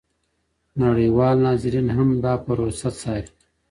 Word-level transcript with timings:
نړیوال 0.83 1.35
ناظرین 1.45 1.87
هم 1.95 2.09
دا 2.23 2.33
پروسه 2.45 2.89
څاري. 2.99 3.29